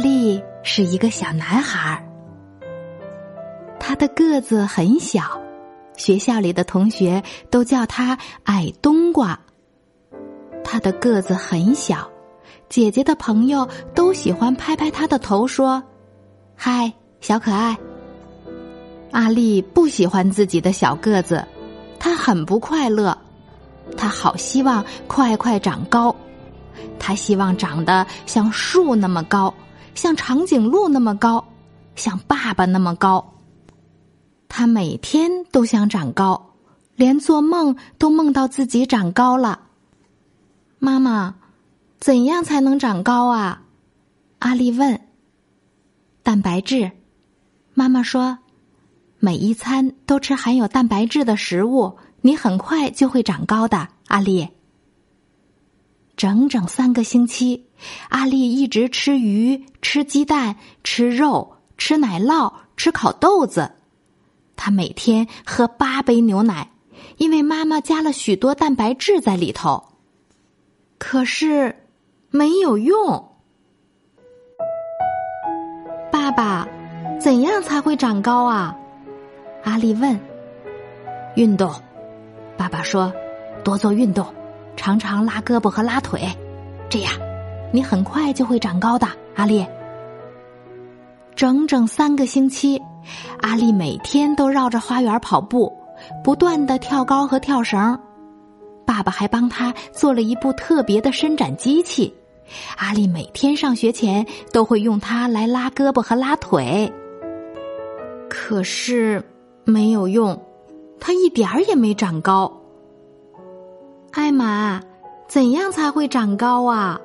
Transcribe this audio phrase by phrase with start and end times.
[0.00, 2.02] 阿丽是一个小男孩，
[3.78, 5.38] 他的个子很小，
[5.94, 9.38] 学校里的同学都叫他矮冬瓜。
[10.64, 12.10] 他的个子很小。
[12.70, 15.82] 姐姐的朋友都喜欢拍拍他的头，说
[16.56, 16.90] ：“嗨，
[17.20, 17.76] 小可爱。”
[19.12, 21.46] 阿丽不喜欢自己的小个子，
[21.98, 23.14] 他很不快乐。
[23.98, 26.16] 他好希望快快长高，
[26.98, 29.52] 他希望长得像树那么高，
[29.94, 31.44] 像长颈鹿那么高，
[31.96, 33.34] 像爸爸那么高。
[34.48, 36.54] 他每天都想长高，
[36.96, 39.60] 连做梦都梦到自己长高了。
[40.78, 41.36] 妈妈。
[42.00, 43.60] 怎样才能长高啊？
[44.38, 45.02] 阿丽问。
[46.22, 46.92] 蛋白质，
[47.74, 48.38] 妈妈说，
[49.18, 53.88] 每一餐都吃含有蛋白质的食物，你很快就会长高的。
[54.06, 54.48] 阿丽，
[56.20, 57.64] 整整三个星期，
[58.10, 63.72] 阿丽一直吃鱼、吃鸡蛋、吃肉、吃奶酪、吃烤豆子。
[64.54, 66.72] 她每天喝八杯牛奶，
[67.16, 69.82] 因为妈妈加了许多蛋白质在里头。
[70.98, 71.74] 可是。
[72.32, 73.28] 没有用，
[76.12, 76.68] 爸爸，
[77.18, 78.76] 怎样才会长高啊？
[79.64, 80.20] 阿丽问。
[81.34, 81.74] 运动，
[82.56, 83.12] 爸爸说，
[83.64, 84.24] 多做运动，
[84.80, 86.26] 常常拉胳膊和拉腿，
[86.88, 87.12] 这样
[87.70, 89.06] 你很快就会长高的。
[89.34, 89.62] 阿丽，
[91.36, 92.80] 整整三个星期，
[93.42, 95.70] 阿丽每天都绕着花园跑步，
[96.24, 98.00] 不断的跳高和跳绳。
[98.86, 102.14] 爸爸还帮他做了一部特别的伸展机器。
[102.78, 106.90] 阿丽每天上学前都会用它来拉胳膊和拉腿，
[108.30, 109.22] 可是
[109.62, 110.42] 没有用，
[110.98, 112.50] 它一点儿也没长高。
[114.12, 114.80] 艾玛，
[115.28, 117.00] 怎样才会长高啊？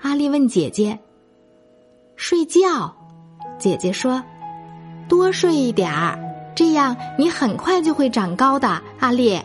[0.00, 0.96] 阿丽问姐姐。
[2.14, 2.94] 睡觉，
[3.58, 4.22] 姐姐说，
[5.08, 6.16] 多睡一点儿，
[6.54, 8.80] 这样你很快就会长高的。
[9.00, 9.40] 阿丽，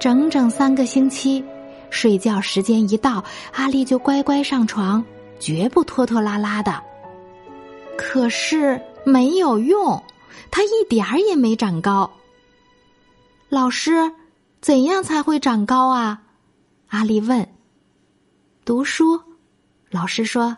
[0.00, 1.44] 整整三个星期。
[1.88, 3.22] 睡觉时间一到，
[3.54, 5.04] 阿丽就乖乖上床，
[5.38, 6.82] 绝不拖拖拉拉的。
[7.96, 10.02] 可是没有用，
[10.50, 12.10] 她一点儿也没长高。
[13.48, 14.10] 老师，
[14.60, 16.22] 怎样才会长高啊？
[16.88, 17.48] 阿丽问。
[18.64, 19.20] 读书，
[19.90, 20.56] 老师说，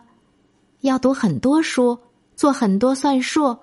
[0.81, 1.99] 要读很多书，
[2.35, 3.57] 做很多算术，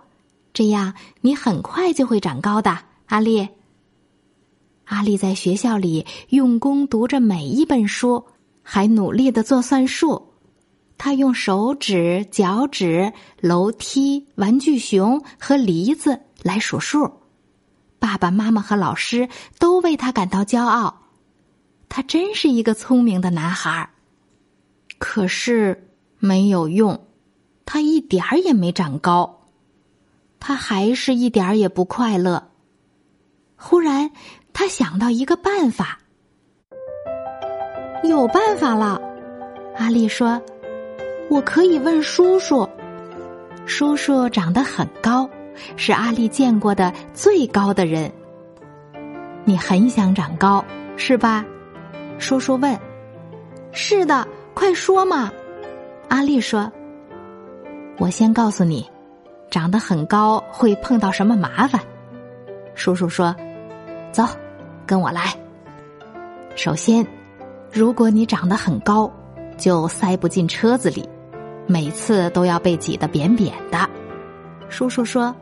[0.53, 2.79] 这样你很快就会长高的。
[3.07, 3.49] 阿丽。
[4.85, 8.25] 阿丽在学校里用功读着每一本书，
[8.63, 10.35] 还努力的做算术。
[10.99, 17.11] 他用手指、脚趾、楼梯、玩具熊和梨子来数数。
[18.07, 19.29] 爸爸妈妈和老师
[19.59, 21.03] 都为他感到骄傲。
[21.89, 23.91] 他真是一个聪明的男孩儿。
[24.99, 25.91] 可是
[26.21, 27.09] 没有用，
[27.65, 29.41] 他一点儿也没长高。
[30.39, 32.51] 他还是一点儿也不快乐。
[33.57, 34.13] 忽然。
[34.59, 35.99] 他想到一个办法，
[38.03, 38.99] 有办法了。
[39.77, 40.41] 阿丽说
[41.29, 42.67] ：“我可以问叔叔。”
[43.69, 45.29] 叔叔长得很高，
[45.77, 48.11] 是阿丽见过的最高的人。
[49.45, 50.65] 你很想长高，
[50.97, 51.45] 是吧？
[52.19, 52.79] 叔叔问。
[53.73, 55.31] 是的，快说嘛！
[56.09, 56.73] 阿丽说
[57.99, 58.89] ：“我先告诉你，
[59.51, 61.81] 长得很高会碰到什么麻烦。”
[62.75, 63.37] 叔叔说
[64.13, 64.25] ：“走。”
[64.87, 65.35] 跟我来。
[66.55, 67.07] 首先，
[67.71, 69.11] 如果你长得很高，
[69.59, 71.07] 就塞不进车子里，
[71.67, 73.79] 每次都要被挤得扁扁的。
[74.69, 75.35] 叔叔说：“。”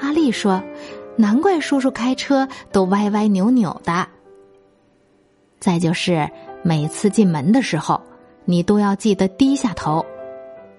[0.00, 0.62] 阿丽说
[1.16, 4.06] ：“难怪叔叔开车都歪歪扭扭的。”
[5.60, 6.28] 再就是
[6.62, 8.00] 每次进门的时候，
[8.44, 10.04] 你都要记得低下头。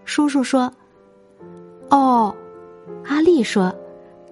[0.06, 0.72] 叔叔说
[1.90, 2.36] ：“哦。”
[3.08, 3.74] 阿丽说。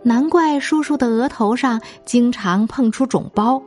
[0.01, 3.61] 难怪叔叔的额头上经常碰出肿包。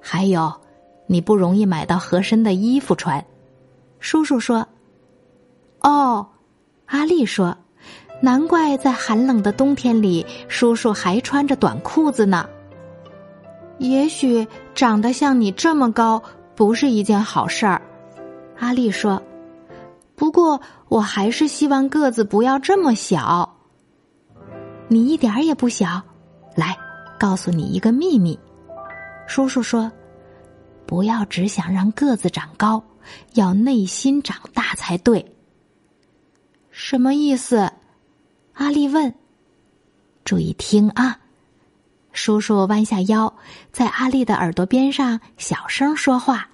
[0.00, 0.52] 还有，
[1.08, 3.22] 你不容易买到合身的衣服穿。
[3.98, 4.64] 叔叔说
[5.82, 6.24] ：“哦。”
[6.86, 7.56] 阿丽说
[8.20, 12.48] ：“难怪在寒冷的冬天里，叔叔还穿着短裤子呢。
[13.78, 16.22] 也许长得像你这么高
[16.54, 17.82] 不是一件好事儿。
[18.58, 19.22] 阿丽说
[20.16, 23.56] ：“不过我还是希望个子不要这么小。
[24.88, 26.00] 你一点儿也不小。
[26.54, 26.78] 来，
[27.18, 28.38] 告诉你一个秘密。
[29.26, 29.90] 叔叔说，
[30.86, 32.82] 不要只想让个子长高，
[33.34, 35.34] 要内心长大才对。
[36.70, 37.70] 什么意思？”
[38.54, 39.12] 阿丽问。
[40.24, 41.18] 注意听啊！
[42.12, 43.34] 叔叔弯下腰，
[43.72, 46.48] 在阿丽的耳朵边上小声说话。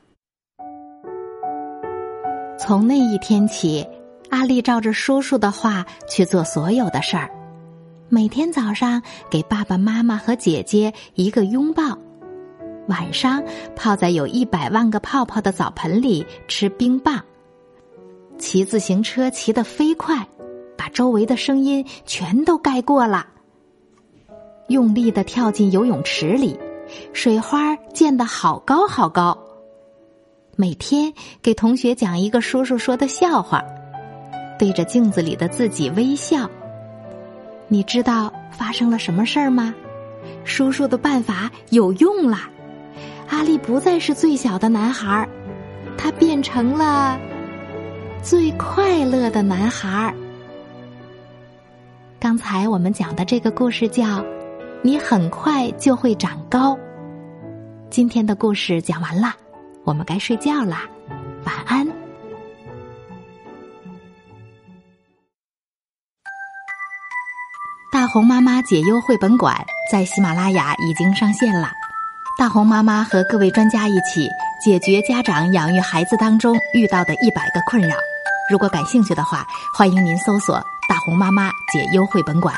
[2.59, 3.87] 从那一天起，
[4.31, 7.31] 阿丽照着叔叔的话去做所有的事儿。
[8.09, 9.01] 每天早上
[9.31, 11.97] 给爸爸妈妈和姐姐一个拥抱，
[12.89, 13.43] 晚上
[13.77, 17.23] 泡在有一百万个泡泡的澡盆里吃冰棒，
[18.37, 20.27] 骑自行车骑得飞快，
[20.91, 23.27] 周围的声音全都盖过了。
[24.69, 26.59] 用力的跳进游泳池里，
[27.13, 29.37] 水花溅得好高好高。
[30.57, 33.65] 每天给同学讲一个叔叔说的笑话，
[34.59, 36.49] 对着镜子里的自己微笑。
[37.67, 39.75] 你知道发生了什么事儿吗？
[40.45, 42.39] 叔叔的办法有用了，
[43.29, 45.29] 阿力不再是最小的男孩儿，
[45.97, 47.19] 他变成了
[48.23, 50.15] 最快乐的男孩儿。
[52.21, 54.25] 刚才我们讲的这个故事叫。
[54.83, 56.75] 你很快就会长高。
[57.91, 59.35] 今天的故事讲完了，
[59.85, 60.89] 我们该睡觉啦，
[61.45, 61.87] 晚安。
[67.93, 69.55] 大红妈妈解忧绘本馆
[69.93, 71.71] 在喜马拉雅已经上线了，
[72.39, 74.27] 大红妈妈和各位专家一起
[74.65, 77.95] 解决家长养育孩子当中遇到的一百个困扰。
[78.51, 80.57] 如果感兴趣的话，欢迎您搜索
[80.89, 82.53] “大红妈妈解忧绘本馆”。